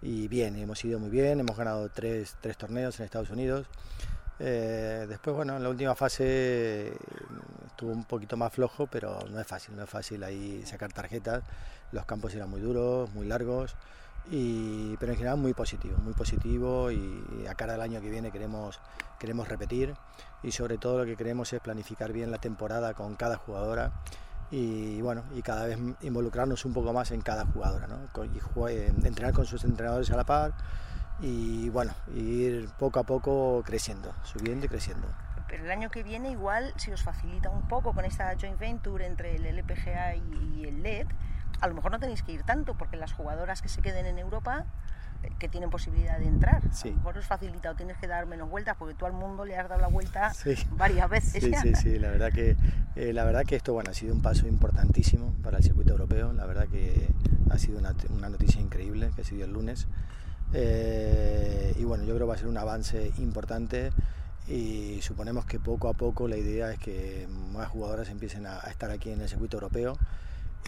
y 0.03 0.29
bien, 0.29 0.57
hemos 0.57 0.85
ido 0.85 0.99
muy 0.99 1.11
bien, 1.11 1.41
hemos 1.41 1.57
ganado 1.57 1.89
tres, 1.89 2.37
tres 2.41 2.57
torneos 2.57 2.99
en 2.99 3.05
Estados 3.05 3.31
Unidos. 3.31 3.67
Eh, 4.39 5.07
después, 5.09 5.35
bueno, 5.35 5.57
en 5.57 5.63
la 5.63 5.71
última 5.71 5.95
fase 5.95 6.93
estuvo 7.77 7.93
un 7.93 8.05
poquito 8.05 8.39
más 8.39 8.55
flojo, 8.55 8.87
pero 8.87 9.19
no 9.31 9.39
es 9.39 9.47
fácil, 9.47 9.77
no 9.77 9.85
es 9.85 9.91
fácil 9.91 10.25
ahí 10.25 10.63
sacar 10.65 10.95
tarjetas. 10.95 11.45
Los 11.93 12.07
campos 12.07 12.35
eran 12.35 12.49
muy 12.49 12.63
duros, 12.63 13.13
muy 13.13 13.27
largos, 13.27 13.77
y, 14.31 14.97
pero 14.97 15.13
en 15.13 15.19
general 15.19 15.37
muy 15.37 15.53
positivo, 15.53 15.99
muy 15.99 16.15
positivo 16.15 16.91
y 16.91 17.47
a 17.47 17.55
cara 17.55 17.75
del 17.75 17.83
año 17.83 18.01
que 18.01 18.09
viene 18.09 18.33
queremos, 18.33 18.81
queremos 19.21 19.47
repetir 19.49 19.95
y 20.43 20.53
sobre 20.53 20.79
todo 20.79 21.01
lo 21.01 21.05
que 21.05 21.17
queremos 21.17 21.53
es 21.53 21.61
planificar 21.61 22.13
bien 22.13 22.31
la 22.31 22.39
temporada 22.39 22.95
con 22.95 23.15
cada 23.15 23.37
jugadora 23.37 23.93
y 24.51 25.03
bueno 25.03 25.25
y 25.35 25.43
cada 25.43 25.67
vez 25.67 25.79
involucrarnos 26.01 26.65
un 26.65 26.73
poco 26.73 26.93
más 26.95 27.11
en 27.11 27.21
cada 27.21 27.45
jugadora 27.45 27.89
¿no? 27.89 28.25
y 28.25 29.07
entrenar 29.07 29.33
con 29.33 29.45
sus 29.45 29.65
entrenadores 29.65 30.11
a 30.11 30.17
la 30.17 30.25
par 30.25 30.55
y 31.21 31.69
bueno 31.69 31.93
ir 32.15 32.69
poco 32.79 33.01
a 33.01 33.05
poco 33.05 33.63
creciendo 33.65 34.13
subiendo 34.25 34.67
y 34.67 34.69
creciendo 34.69 35.09
pero 35.49 35.65
el 35.65 35.71
año 35.71 35.91
que 35.91 36.03
viene 36.03 36.31
igual 36.31 36.73
si 36.77 36.91
os 36.93 37.03
facilita 37.03 37.51
un 37.51 37.69
poco 37.69 37.93
con 37.93 38.05
esta 38.05 38.35
joint 38.39 38.59
venture 38.59 39.07
entre 39.07 39.37
el 39.37 39.47
LPGA 39.47 40.17
y 40.17 40.65
el 40.67 40.83
LED 40.83 41.07
a 41.61 41.69
lo 41.69 41.75
mejor 41.75 41.91
no 41.91 41.99
tenéis 41.99 42.23
que 42.23 42.33
ir 42.33 42.43
tanto 42.43 42.75
porque 42.75 42.97
las 42.97 43.13
jugadoras 43.13 43.63
que 43.63 43.69
se 43.69 43.81
queden 43.81 44.07
en 44.07 44.19
Europa 44.19 44.67
eh, 45.23 45.31
que 45.39 45.49
tienen 45.49 45.71
posibilidad 45.71 46.19
de 46.19 46.27
entrar. 46.27 46.63
Sí. 46.73 46.89
A 46.89 46.91
lo 46.91 46.97
mejor 46.99 47.19
os 47.19 47.27
facilita 47.27 47.71
o 47.71 47.75
tienes 47.75 47.97
que 47.99 48.07
dar 48.07 48.27
menos 48.27 48.51
vueltas 48.51 48.77
porque 48.79 48.95
tú 48.95 49.07
al 49.07 49.13
mundo 49.13 49.45
le 49.45 49.57
has 49.57 49.69
dado 49.69 49.81
la 49.81 49.89
vuelta 49.89 50.33
varias 50.73 51.09
veces. 51.09 51.43
Sí, 51.43 51.53
sí, 51.63 51.75
sí, 51.75 51.99
la 51.99 52.11
verdad 52.11 52.33
que 52.33 52.57
eh, 52.97 53.13
la 53.13 53.25
verdad 53.25 53.45
que 53.45 53.57
esto 53.57 53.73
bueno 53.73 53.91
ha 53.91 53.95
sido 53.95 54.15
un 54.15 54.23
paso 54.23 54.47
importantísimo 54.47 55.35
para 55.43 55.59
el 55.59 55.65
circuito 55.65 55.93
europeo. 55.93 56.33
La 56.33 56.47
verdad 56.47 56.69
que 56.69 57.09
ha 57.51 57.59
sido 57.59 57.79
una, 57.79 57.95
una 58.11 58.29
noticia 58.29 58.61
increíble 58.61 59.11
que 59.17 59.25
se 59.25 59.35
dio 59.35 59.45
el 59.45 59.53
lunes. 59.53 59.87
Eh, 60.53 61.75
y 61.79 61.85
bueno, 61.85 62.05
yo 62.05 62.15
creo 62.15 62.27
que 62.27 62.31
va 62.31 62.35
a 62.35 62.39
ser 62.39 62.49
un 62.49 62.59
avance 62.59 63.11
importante 63.19 63.91
y 64.49 65.01
suponemos 65.03 65.45
que 65.47 65.59
poco 65.59 65.89
a 65.89 65.95
poco 65.95 66.29
la 66.29 66.37
idea 66.37 66.73
es 66.73 66.79
que 66.79 67.27
más 67.53 67.69
jugadoras 67.69 68.09
empiecen 68.09 68.47
a, 68.47 68.61
a 68.61 68.71
estar 68.71 68.91
aquí 68.91 69.11
en 69.11 69.21
el 69.21 69.29
circuito 69.29 69.57
europeo 69.57 69.97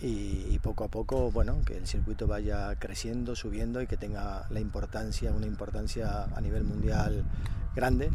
y, 0.00 0.58
poco 0.60 0.84
a 0.84 0.88
poco, 0.88 1.30
bueno, 1.30 1.60
que 1.64 1.76
el 1.76 1.86
circuito 1.86 2.26
vaya 2.26 2.74
creciendo, 2.76 3.34
subiendo 3.34 3.82
y 3.82 3.86
que 3.86 3.96
tenga 3.96 4.46
la 4.50 4.60
importancia, 4.60 5.32
una 5.32 5.46
importancia 5.46 6.24
a 6.34 6.40
nivel 6.40 6.64
mundial 6.64 7.24
grande. 7.74 8.10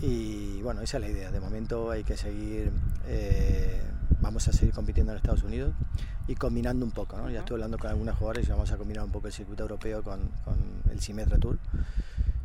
Y 0.00 0.60
bueno, 0.62 0.80
esa 0.80 0.96
es 0.96 1.02
la 1.02 1.08
idea. 1.10 1.30
De 1.30 1.38
momento 1.38 1.90
hay 1.90 2.02
que 2.02 2.16
seguir, 2.16 2.72
eh, 3.06 3.82
vamos 4.20 4.48
a 4.48 4.52
seguir 4.52 4.74
compitiendo 4.74 5.12
en 5.12 5.18
Estados 5.18 5.44
Unidos 5.44 5.74
y 6.26 6.34
combinando 6.34 6.84
un 6.84 6.92
poco. 6.92 7.16
¿no? 7.16 7.30
Ya 7.30 7.40
estoy 7.40 7.54
hablando 7.54 7.78
con 7.78 7.90
algunos 7.90 8.16
jugadores 8.16 8.48
y 8.48 8.50
vamos 8.50 8.72
a 8.72 8.76
combinar 8.76 9.04
un 9.04 9.12
poco 9.12 9.28
el 9.28 9.32
circuito 9.32 9.62
europeo 9.62 10.02
con, 10.02 10.28
con 10.44 10.56
el 10.90 11.00
Symetra 11.00 11.38
Tour. 11.38 11.58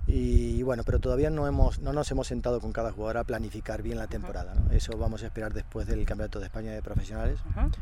Y 0.07 0.63
bueno, 0.63 0.83
pero 0.85 0.99
todavía 0.99 1.29
no, 1.29 1.47
hemos, 1.47 1.79
no 1.79 1.91
nos 1.91 2.09
hemos 2.11 2.27
sentado 2.27 2.61
con 2.61 2.71
cada 2.71 2.93
jugador 2.93 3.17
a 3.17 3.23
planificar 3.25 3.81
bien 3.81 3.97
la 3.97 4.07
temporada. 4.07 4.53
Eso 4.71 4.97
vamos 4.97 5.21
a 5.23 5.25
esperar 5.25 5.53
después 5.53 5.85
del 5.85 6.05
Campeonato 6.05 6.39
de 6.39 6.45
España 6.45 6.71
de 6.71 6.81
Profesionales, 6.81 7.39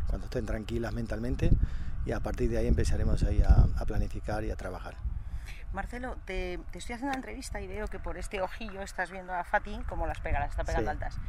cuando 0.07 0.25
estén 0.25 0.47
tranquilas 0.47 0.91
mentalmente 0.91 1.51
y 2.05 2.11
a 2.11 2.19
partir 2.19 2.49
de 2.49 2.57
ahí 2.57 2.67
empezaremos 2.67 3.23
ahí 3.23 3.43
a, 3.43 3.85
planificar 3.85 4.43
y 4.43 4.49
a 4.49 4.55
trabajar. 4.55 4.95
Marcelo, 5.71 6.15
te, 6.25 6.53
estoy 6.73 6.95
haciendo 6.95 7.07
una 7.07 7.15
entrevista 7.15 7.61
y 7.61 7.67
veo 7.67 7.87
que 7.87 7.99
por 7.99 8.17
este 8.17 8.41
ojillo 8.41 8.81
estás 8.81 9.11
viendo 9.11 9.33
a 9.33 9.43
Fati 9.43 9.77
como 9.87 10.07
las 10.07 10.19
pega, 10.19 10.39
las 10.39 10.51
está 10.51 10.63
pegando 10.63 10.89
altas. 10.89 11.19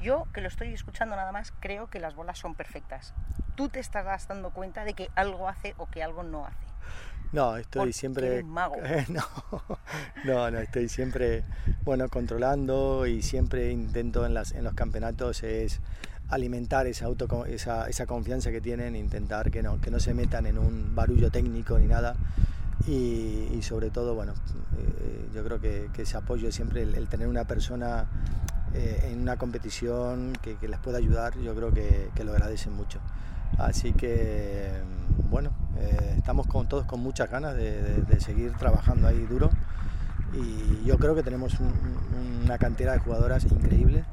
Yo, 0.00 0.26
que 0.32 0.40
lo 0.40 0.48
estoy 0.48 0.72
escuchando 0.72 1.14
nada 1.14 1.30
más, 1.30 1.52
creo 1.60 1.88
que 1.88 2.00
las 2.00 2.14
bolas 2.14 2.38
son 2.38 2.54
perfectas. 2.54 3.12
Tú 3.54 3.68
te 3.68 3.78
estás 3.78 4.26
dando 4.26 4.50
cuenta 4.50 4.84
de 4.84 4.94
que 4.94 5.10
algo 5.14 5.48
hace 5.48 5.74
o 5.76 5.86
que 5.86 6.02
algo 6.02 6.22
no 6.22 6.46
hace. 6.46 6.66
No, 7.32 7.56
estoy 7.56 7.92
siempre. 7.92 8.42
Mago. 8.42 8.76
no, 9.08 9.22
no, 10.24 10.50
no, 10.50 10.58
estoy 10.58 10.88
siempre, 10.88 11.44
bueno, 11.84 12.08
controlando 12.08 13.06
y 13.06 13.22
siempre 13.22 13.70
intento 13.70 14.26
en, 14.26 14.34
las, 14.34 14.52
en 14.52 14.64
los 14.64 14.74
campeonatos 14.74 15.42
es 15.42 15.80
alimentar 16.28 16.86
esa, 16.86 17.06
auto, 17.06 17.44
esa, 17.46 17.88
esa 17.88 18.06
confianza 18.06 18.50
que 18.50 18.60
tienen, 18.60 18.96
intentar 18.96 19.50
que 19.50 19.62
no, 19.62 19.80
que 19.80 19.90
no 19.90 20.00
se 20.00 20.14
metan 20.14 20.46
en 20.46 20.58
un 20.58 20.94
barullo 20.94 21.30
técnico 21.30 21.78
ni 21.78 21.86
nada. 21.86 22.16
Y, 22.86 23.60
sobre 23.62 23.90
todo, 23.90 24.14
bueno, 24.14 24.32
eh, 24.78 25.28
yo 25.34 25.44
creo 25.44 25.60
que, 25.60 25.90
que, 25.92 26.02
ese 26.02 26.16
apoyo 26.16 26.50
siempre, 26.50 26.82
el, 26.82 27.08
tener 27.08 27.28
una 27.28 27.44
persona 27.44 28.06
eh, 28.72 29.10
en 29.12 29.20
una 29.20 29.36
competición 29.36 30.32
que, 30.40 30.56
que, 30.56 30.66
les 30.66 30.80
pueda 30.80 30.96
ayudar, 30.96 31.38
yo 31.38 31.54
creo 31.54 31.72
que, 31.72 32.08
que 32.14 32.24
lo 32.24 32.32
agradecen 32.32 32.72
mucho. 32.72 32.98
Así 33.58 33.92
que, 33.92 34.72
eh, 35.80 36.14
estamos 36.18 36.46
con, 36.46 36.68
todos 36.68 36.84
con 36.84 37.00
muchas 37.00 37.30
ganas 37.30 37.54
de, 37.54 38.20
seguir 38.20 38.52
trabajando 38.56 39.08
ahí 39.08 39.20
duro. 39.26 39.50
Y 40.32 40.86
yo 40.86 40.96
creo 40.98 41.14
que 41.14 41.22
tenemos 41.22 41.54
una 42.44 42.58
cantera 42.58 42.92
de 42.92 42.98
jugadoras 43.00 43.44
increíble 43.44 44.04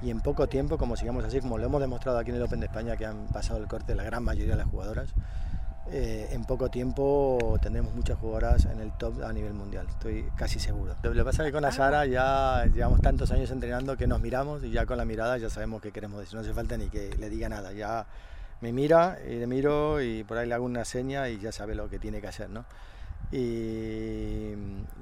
y 0.00 0.10
en 0.10 0.20
poco 0.20 0.46
tiempo, 0.46 0.78
como 0.78 0.96
sigamos 0.96 1.24
así, 1.24 1.40
como 1.40 1.58
lo 1.58 1.66
hemos 1.66 1.80
demostrado 1.80 2.18
aquí 2.18 2.30
en 2.30 2.36
el 2.36 2.42
Open 2.42 2.60
de 2.60 2.66
España, 2.66 2.96
que 2.96 3.06
han 3.06 3.26
pasado 3.28 3.58
el 3.58 3.66
corte 3.66 3.94
la 3.94 4.04
gran 4.04 4.22
mayoría 4.22 4.52
de 4.52 4.58
las 4.58 4.68
jugadoras, 4.68 5.12
eh, 5.90 6.28
en 6.32 6.44
poco 6.44 6.68
tiempo 6.68 7.58
tendremos 7.62 7.94
muchas 7.94 8.18
jugadoras 8.18 8.66
en 8.66 8.80
el 8.80 8.92
top 8.92 9.24
a 9.24 9.32
nivel 9.32 9.54
mundial, 9.54 9.86
estoy 9.88 10.28
casi 10.36 10.60
seguro. 10.60 10.94
Lo 11.02 11.12
que 11.12 11.24
pasa 11.24 11.42
es 11.42 11.48
que 11.48 11.52
con 11.52 11.64
Asara 11.64 12.06
ya 12.06 12.66
llevamos 12.66 13.00
tantos 13.00 13.30
años 13.32 13.50
entrenando 13.50 13.96
que 13.96 14.06
nos 14.06 14.20
miramos 14.20 14.62
y 14.62 14.70
ya 14.70 14.86
con 14.86 14.98
la 14.98 15.04
mirada 15.04 15.38
ya 15.38 15.50
sabemos 15.50 15.80
qué 15.80 15.90
queremos 15.90 16.20
decir, 16.20 16.34
no 16.34 16.42
hace 16.42 16.52
falta 16.52 16.76
ni 16.76 16.88
que 16.88 17.16
le 17.18 17.30
diga 17.30 17.48
nada, 17.48 17.72
ya 17.72 18.06
me 18.60 18.72
mira 18.72 19.18
y 19.26 19.34
le 19.36 19.46
miro 19.46 20.02
y 20.02 20.24
por 20.24 20.38
ahí 20.38 20.48
le 20.48 20.54
hago 20.54 20.64
una 20.64 20.84
seña 20.84 21.28
y 21.28 21.38
ya 21.38 21.52
sabe 21.52 21.74
lo 21.74 21.88
que 21.88 21.98
tiene 21.98 22.20
que 22.20 22.28
hacer, 22.28 22.50
¿no? 22.50 22.64
Y, 23.30 24.54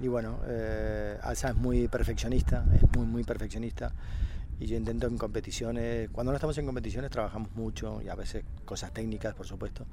bueno, 0.09 0.41
eh, 0.47 1.17
Alza 1.23 1.51
es 1.51 1.55
muy 1.55 1.87
perfeccionista, 1.89 2.65
es 2.75 2.97
muy, 2.97 3.07
muy 3.07 3.25
perfeccionista 3.25 3.93
y 4.59 4.67
yo 4.67 4.77
intento 4.77 5.07
en 5.07 5.19
competiciones, 5.19 6.09
cuando 6.11 6.33
no 6.33 6.37
estamos 6.37 6.57
en 6.59 6.65
competiciones 6.65 7.11
trabajamos 7.11 7.55
mucho 7.55 8.01
y 8.03 8.09
a 8.09 8.15
veces 8.15 8.45
cosas 8.65 8.93
técnicas, 8.93 9.35
por 9.35 9.47
supuesto, 9.47 9.85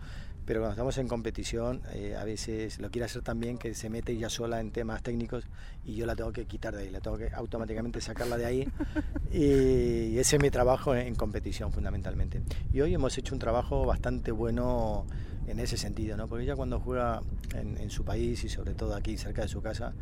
pero 0.45 0.61
cuando 0.61 0.71
estamos 0.71 0.97
en 0.97 1.07
competición 1.07 1.81
eh, 1.93 2.15
a 2.17 2.23
veces 2.23 2.79
lo 2.79 2.89
quiere 2.89 3.05
hacer 3.05 3.21
también 3.23 3.57
que 3.57 3.73
se 3.73 3.89
mete 3.89 4.13
ella 4.13 4.29
sola 4.29 4.61
en 4.61 4.71
temas 4.71 5.03
técnicos 5.03 5.45
y 5.83 5.95
yo 5.95 6.05
la 6.05 6.15
tengo 6.15 6.31
que 6.31 6.45
quitar 6.45 6.75
de 6.75 6.83
ahí, 6.83 6.89
la 6.89 7.01
tengo 7.01 7.17
que 7.17 7.29
automáticamente 7.33 7.99
sacarla 7.99 8.37
de 8.37 8.45
ahí 8.45 8.67
y 9.31 10.17
ese 10.17 10.37
es 10.37 10.41
mi 10.41 10.49
trabajo 10.49 10.95
en 10.95 11.15
competición 11.15 11.71
fundamentalmente. 11.71 12.41
Y 12.71 12.81
hoy 12.81 12.93
hemos 12.93 13.17
hecho 13.17 13.35
un 13.35 13.39
trabajo 13.39 13.85
bastante 13.85 14.31
bueno 14.31 15.05
en 15.45 15.59
ese 15.59 15.75
sentido, 15.75 16.15
¿no? 16.15 16.27
porque 16.27 16.45
ella 16.45 16.55
cuando 16.55 16.79
juega 16.79 17.21
en, 17.53 17.77
en 17.77 17.89
su 17.89 18.05
país 18.05 18.41
y 18.45 18.49
sobre 18.49 18.75
todo 18.75 18.95
aquí 18.95 19.17
cerca 19.17 19.41
de 19.41 19.49
su 19.49 19.61
casa 19.61 19.93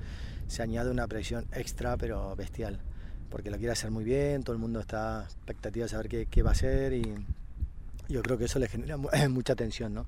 se 0.45 0.61
añade 0.61 0.91
una 0.91 1.07
presión 1.07 1.47
extra 1.51 1.97
pero 1.97 2.35
bestial 2.35 2.79
porque 3.31 3.49
lo 3.49 3.57
quiere 3.57 3.71
hacer 3.71 3.89
muy 3.89 4.03
bien, 4.03 4.43
todo 4.43 4.53
el 4.53 4.61
mundo 4.61 4.79
está 4.79 5.23
expectativa 5.23 5.85
de 5.85 5.89
saber 5.89 6.09
qué, 6.09 6.27
qué 6.27 6.43
va 6.43 6.49
a 6.49 6.53
hacer 6.53 6.93
y 6.93 7.15
yo 8.09 8.21
creo 8.21 8.37
que 8.37 8.45
eso 8.45 8.59
le 8.59 8.67
genera 8.67 8.97
mucha 9.29 9.55
tensión, 9.55 9.93
¿no? 9.93 10.05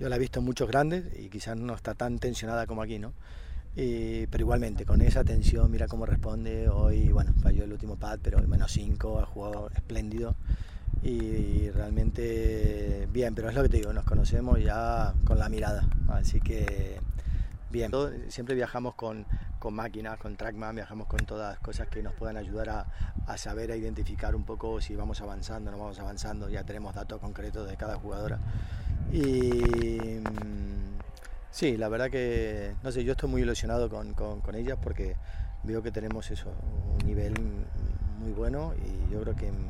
Yo 0.00 0.08
la 0.08 0.16
he 0.16 0.18
visto 0.18 0.40
en 0.40 0.46
muchos 0.46 0.66
grandes 0.66 1.04
y 1.18 1.28
quizás 1.28 1.56
no 1.56 1.74
está 1.74 1.94
tan 1.94 2.18
tensionada 2.18 2.66
como 2.66 2.82
aquí, 2.82 2.98
¿no? 2.98 3.12
pero 3.74 4.38
igualmente, 4.38 4.84
con 4.84 5.00
esa 5.00 5.24
tensión, 5.24 5.70
mira 5.70 5.86
cómo 5.88 6.04
responde. 6.04 6.68
Hoy, 6.68 7.10
bueno, 7.10 7.32
falló 7.42 7.64
el 7.64 7.72
último 7.72 7.96
pad, 7.96 8.18
pero 8.22 8.38
menos 8.46 8.70
5, 8.72 9.20
ha 9.20 9.26
jugado 9.26 9.70
espléndido 9.74 10.34
y 11.02 11.70
realmente 11.70 13.08
bien, 13.12 13.34
pero 13.34 13.48
es 13.48 13.54
lo 13.54 13.62
que 13.62 13.68
te 13.70 13.76
digo, 13.78 13.92
nos 13.92 14.04
conocemos 14.04 14.62
ya 14.62 15.14
con 15.24 15.38
la 15.38 15.48
mirada, 15.48 15.86
así 16.08 16.40
que 16.40 17.00
bien. 17.70 17.90
Siempre 18.28 18.54
viajamos 18.54 18.94
con, 18.94 19.26
con 19.62 19.74
máquinas, 19.74 20.18
con 20.18 20.34
Trackman, 20.34 20.74
viajamos 20.74 21.06
con 21.06 21.24
todas 21.24 21.56
cosas 21.60 21.86
que 21.86 22.02
nos 22.02 22.14
puedan 22.14 22.36
ayudar 22.36 22.68
a, 22.68 22.86
a, 23.28 23.38
saber, 23.38 23.70
a 23.70 23.76
identificar 23.76 24.34
un 24.34 24.42
poco 24.42 24.80
si 24.80 24.96
vamos 24.96 25.20
avanzando, 25.20 25.70
no 25.70 25.78
vamos 25.78 26.00
avanzando, 26.00 26.48
ya 26.48 26.64
tenemos 26.64 26.92
datos 26.96 27.20
concretos 27.20 27.68
de 27.70 27.76
cada 27.76 27.94
jugadora. 27.94 28.40
Y 29.12 30.18
mm, 30.18 30.98
sí, 31.52 31.76
la 31.76 31.88
verdad 31.88 32.10
que, 32.10 32.74
no 32.82 32.90
sé, 32.90 33.04
yo 33.04 33.12
estoy 33.12 33.30
muy 33.30 33.42
ilusionado 33.42 33.88
con, 33.88 34.14
con, 34.14 34.40
con 34.40 34.56
ellas 34.56 34.78
porque 34.82 35.14
veo 35.62 35.80
que 35.80 35.92
tenemos 35.92 36.28
eso, 36.32 36.52
un 37.00 37.06
nivel 37.06 37.34
muy 38.18 38.32
bueno 38.32 38.74
y 38.84 39.12
yo 39.12 39.20
creo 39.20 39.36
que 39.36 39.46
en, 39.46 39.68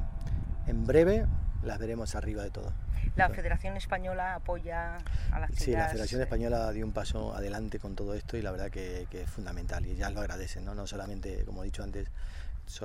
en 0.69 0.87
breve 0.87 1.27
las 1.63 1.79
veremos 1.79 2.15
arriba 2.15 2.43
de 2.43 2.51
todo. 2.51 2.73
¿La 3.17 3.29
Federación 3.29 3.77
Española 3.77 4.35
apoya 4.35 4.99
a 5.31 5.41
las 5.41 5.51
Sí, 5.55 5.73
la 5.73 5.89
Federación 5.89 6.23
Española 6.23 6.71
dio 6.73 6.85
un 6.87 6.93
paso 6.93 7.35
adelante 7.35 7.79
con 7.79 7.95
todo 7.95 8.15
esto 8.15 8.37
y 8.37 8.43
la 8.43 8.51
verdad 8.51 8.71
que, 8.71 9.07
es 9.11 9.31
fundamental 9.31 9.85
y 9.87 9.97
ya 9.97 10.11
lo 10.11 10.21
agradecen, 10.21 10.65
no, 10.65 10.75
no 10.75 10.87
solamente, 10.87 11.45
como 11.45 11.63
he 11.63 11.67
dicho 11.67 11.83
antes, 11.83 12.09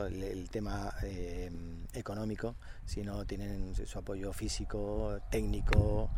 el, 0.09 0.49
tema 0.49 0.93
eh, 1.03 1.49
económico, 1.93 2.55
sino 2.85 3.25
tienen 3.25 3.73
su 3.73 3.99
apoyo 3.99 4.33
físico, 4.33 5.19
técnico, 5.29 6.09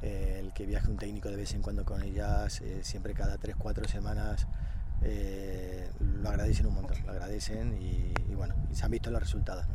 eh, 0.00 0.38
el 0.40 0.52
que 0.52 0.64
viaje 0.64 0.88
un 0.88 0.96
técnico 0.96 1.28
de 1.28 1.36
vez 1.36 1.52
en 1.52 1.60
cuando 1.60 1.84
con 1.84 2.02
ellas, 2.02 2.60
eh, 2.62 2.80
siempre 2.82 3.12
cada 3.14 3.36
3-4 3.36 3.86
semanas. 3.86 4.46
lo 6.00 6.28
agradecen 6.28 6.66
un 6.66 6.74
montón, 6.74 7.04
lo 7.04 7.12
agradecen 7.12 7.76
y, 7.80 8.12
bueno, 8.34 8.54
y 8.70 8.74
se 8.74 8.84
han 8.84 8.90
visto 8.90 9.10
los 9.10 9.20
resultados. 9.20 9.66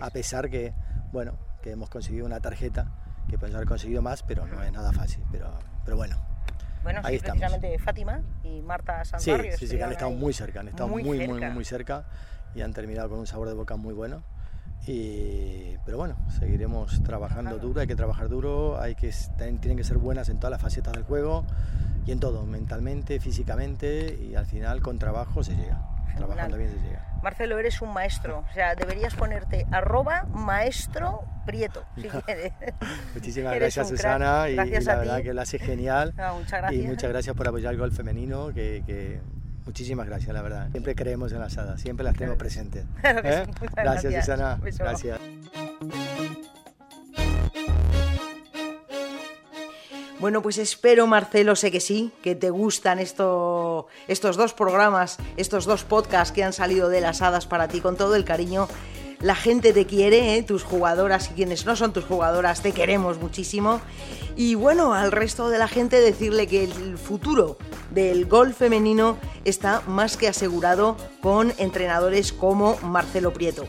A 0.00 0.10
pesar 0.10 0.50
que, 0.50 0.74
bueno, 1.12 1.38
que 1.68 1.72
hemos 1.72 1.90
conseguido 1.90 2.24
una 2.26 2.40
tarjeta 2.40 2.86
que 3.28 3.38
pueden 3.38 3.54
haber 3.54 3.68
conseguido 3.68 4.00
más, 4.00 4.22
pero 4.22 4.46
no 4.46 4.62
es 4.62 4.72
nada 4.72 4.90
fácil. 4.92 5.22
Pero, 5.30 5.50
pero 5.84 5.96
bueno, 5.98 6.16
Bueno, 6.82 7.00
ahí 7.04 7.10
sí, 7.12 7.16
estamos. 7.16 7.40
precisamente 7.40 7.78
Fátima 7.78 8.22
y 8.42 8.62
Marta 8.62 9.04
Sí, 9.04 9.10
Santuario. 9.10 9.52
sí, 9.58 9.66
sí, 9.66 9.76
que 9.76 9.84
han 9.84 9.92
estado 9.92 10.10
muy 10.12 10.32
cerca, 10.32 10.60
han 10.60 10.68
estado 10.68 10.88
muy 10.88 11.02
muy, 11.04 11.18
muy, 11.18 11.26
cerca. 11.26 11.46
muy, 11.46 11.54
muy 11.54 11.64
cerca 11.64 12.04
y 12.54 12.62
han 12.62 12.72
terminado 12.72 13.10
con 13.10 13.18
un 13.18 13.26
sabor 13.26 13.48
de 13.48 13.54
boca 13.54 13.76
muy 13.76 13.92
bueno. 13.92 14.22
Y, 14.86 15.76
pero 15.84 15.98
bueno, 15.98 16.16
seguiremos 16.38 17.02
trabajando 17.02 17.58
duro, 17.58 17.80
hay 17.82 17.86
que 17.86 17.96
trabajar 17.96 18.28
duro, 18.30 18.80
hay 18.80 18.94
que, 18.94 19.12
tienen 19.36 19.76
que 19.76 19.84
ser 19.84 19.98
buenas 19.98 20.30
en 20.30 20.38
todas 20.38 20.52
las 20.52 20.62
facetas 20.62 20.94
del 20.94 21.02
juego 21.02 21.44
y 22.06 22.12
en 22.12 22.20
todo, 22.20 22.46
mentalmente, 22.46 23.20
físicamente 23.20 24.16
y 24.22 24.34
al 24.36 24.46
final 24.46 24.80
con 24.80 24.98
trabajo 24.98 25.42
se 25.44 25.54
llega, 25.54 25.82
trabajando 26.16 26.56
bien 26.56 26.70
se 26.70 26.78
llega. 26.80 27.04
Marcelo, 27.22 27.58
eres 27.58 27.80
un 27.82 27.92
maestro. 27.92 28.44
O 28.50 28.52
sea, 28.54 28.74
deberías 28.74 29.14
ponerte 29.14 29.66
arroba 29.72 30.24
maestro 30.32 31.24
Prieto, 31.46 31.84
si. 31.96 32.52
Muchísimas 33.14 33.54
Eres 33.54 33.74
gracias. 33.74 33.88
Susana 33.88 34.48
y, 34.50 34.54
Gracias 34.54 34.82
y 34.82 34.86
la 34.86 34.92
a 34.92 34.96
verdad 34.96 35.16
ti. 35.18 35.22
que 35.24 35.34
lo 35.34 35.40
hace 35.40 35.58
genial 35.58 36.14
Ah, 36.18 36.34
muchas 36.36 36.58
y 36.58 36.62
gracias. 36.62 36.86
muchas 36.86 37.10
gracias 37.10 37.36
por 37.36 37.48
apoyar 37.48 37.72
el 37.72 37.78
golf 37.80 37.96
femenino 37.96 38.48
que, 38.54 38.82
que- 38.86 39.20
muchísimas 39.64 40.06
gracias 40.06 40.32
la 40.34 40.40
verdad 40.42 40.68
siempre 40.70 40.94
creemos 40.94 41.30
en 41.32 41.40
las 41.40 41.56
hadas 41.58 41.78
siempre 41.80 42.02
las 42.04 42.14
tenemos 42.16 42.38
presentes 42.38 42.84
Claro 43.02 43.20
¿eh? 43.28 43.44
sí, 43.46 43.66
gracias, 43.76 44.12
gracias. 44.12 44.24
Susana 44.24 44.58
gracias 44.78 45.20
Bueno, 50.20 50.42
pues 50.42 50.58
espero, 50.58 51.06
Marcelo, 51.06 51.54
sé 51.54 51.70
que 51.70 51.78
sí, 51.78 52.12
que 52.22 52.34
te 52.34 52.50
gustan 52.50 52.98
esto, 52.98 53.57
estos 54.08 54.36
dos 54.36 54.54
programas, 54.54 55.18
estos 55.36 55.64
dos 55.64 55.84
podcasts 55.84 56.32
que 56.32 56.42
han 56.42 56.52
salido 56.52 56.88
de 56.88 57.00
las 57.00 57.22
hadas 57.22 57.46
para 57.46 57.68
ti 57.68 57.80
con 57.80 57.96
todo 57.96 58.16
el 58.16 58.24
cariño. 58.24 58.68
La 59.20 59.34
gente 59.34 59.72
te 59.72 59.84
quiere, 59.84 60.36
¿eh? 60.36 60.42
tus 60.42 60.62
jugadoras 60.62 61.30
y 61.30 61.34
quienes 61.34 61.66
no 61.66 61.76
son 61.76 61.92
tus 61.92 62.04
jugadoras 62.04 62.62
te 62.62 62.72
queremos 62.72 63.18
muchísimo. 63.18 63.80
Y 64.36 64.54
bueno, 64.54 64.94
al 64.94 65.10
resto 65.10 65.48
de 65.48 65.58
la 65.58 65.66
gente 65.66 66.00
decirle 66.00 66.46
que 66.46 66.64
el 66.64 66.96
futuro 66.96 67.58
del 67.90 68.26
golf 68.26 68.56
femenino 68.56 69.18
está 69.44 69.82
más 69.88 70.16
que 70.16 70.28
asegurado 70.28 70.96
con 71.20 71.52
entrenadores 71.58 72.32
como 72.32 72.76
Marcelo 72.82 73.32
Prieto. 73.32 73.66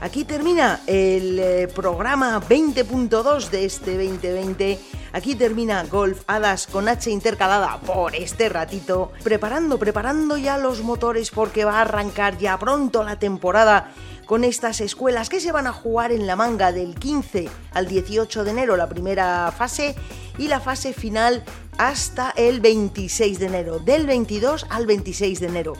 Aquí 0.00 0.24
termina 0.24 0.80
el 0.86 1.38
eh, 1.38 1.68
programa 1.74 2.40
20.2 2.40 3.50
de 3.50 3.64
este 3.64 3.96
2020. 3.96 4.78
Aquí 5.12 5.34
termina 5.34 5.84
Golf 5.84 6.22
Hadas 6.26 6.66
con 6.66 6.88
H 6.88 7.10
intercalada 7.10 7.78
por 7.80 8.14
este 8.14 8.48
ratito. 8.48 9.12
Preparando, 9.22 9.78
preparando 9.78 10.36
ya 10.36 10.58
los 10.58 10.82
motores 10.82 11.30
porque 11.30 11.64
va 11.64 11.78
a 11.78 11.82
arrancar 11.82 12.38
ya 12.38 12.58
pronto 12.58 13.02
la 13.04 13.18
temporada 13.18 13.92
con 14.26 14.42
estas 14.42 14.80
escuelas 14.80 15.28
que 15.28 15.40
se 15.40 15.52
van 15.52 15.66
a 15.66 15.72
jugar 15.72 16.10
en 16.10 16.26
la 16.26 16.36
manga 16.36 16.72
del 16.72 16.96
15 16.96 17.48
al 17.72 17.86
18 17.86 18.44
de 18.44 18.50
enero, 18.50 18.76
la 18.76 18.88
primera 18.88 19.52
fase, 19.56 19.94
y 20.38 20.48
la 20.48 20.60
fase 20.60 20.92
final 20.92 21.44
hasta 21.78 22.30
el 22.36 22.60
26 22.60 23.38
de 23.38 23.46
enero, 23.46 23.78
del 23.78 24.06
22 24.06 24.66
al 24.70 24.86
26 24.86 25.40
de 25.40 25.46
enero 25.46 25.74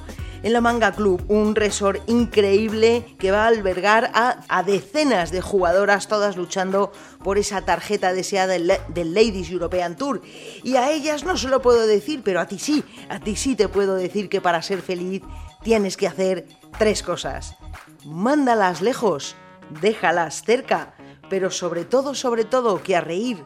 en 0.46 0.52
la 0.52 0.60
Manga 0.60 0.92
Club, 0.92 1.24
un 1.26 1.56
resort 1.56 2.08
increíble 2.08 3.16
que 3.18 3.32
va 3.32 3.44
a 3.44 3.48
albergar 3.48 4.12
a, 4.14 4.44
a 4.48 4.62
decenas 4.62 5.32
de 5.32 5.40
jugadoras, 5.40 6.06
todas 6.06 6.36
luchando 6.36 6.92
por 7.24 7.36
esa 7.36 7.62
tarjeta 7.62 8.12
deseada 8.12 8.52
del, 8.54 8.68
Ladies 9.14 9.50
European 9.50 9.96
Tour. 9.96 10.22
Y 10.62 10.76
a 10.76 10.92
ellas 10.92 11.24
no 11.24 11.36
se 11.36 11.48
lo 11.48 11.60
puedo 11.62 11.86
decir, 11.86 12.22
pero 12.24 12.40
a 12.40 12.46
ti 12.46 12.60
sí, 12.60 12.84
a 13.08 13.18
ti 13.18 13.34
sí 13.34 13.56
te 13.56 13.68
puedo 13.68 13.96
decir 13.96 14.28
que 14.28 14.40
para 14.40 14.62
ser 14.62 14.82
feliz 14.82 15.22
tienes 15.64 15.96
que 15.96 16.06
hacer 16.06 16.46
tres 16.78 17.02
cosas. 17.02 17.56
Mándalas 18.04 18.82
lejos, 18.82 19.34
déjalas 19.80 20.44
cerca, 20.44 20.94
pero 21.28 21.50
sobre 21.50 21.84
todo, 21.84 22.14
sobre 22.14 22.44
todo, 22.44 22.82
que 22.84 22.94
a 22.94 23.00
reír 23.00 23.42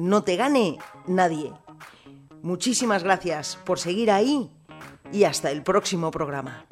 no 0.00 0.22
te 0.22 0.36
gane 0.36 0.78
nadie. 1.06 1.52
Muchísimas 2.42 3.02
gracias 3.04 3.58
por 3.64 3.78
seguir 3.78 4.10
ahí 4.10 4.50
y 5.12 5.24
hasta 5.24 5.50
el 5.50 5.62
próximo 5.62 6.10
programa. 6.10 6.64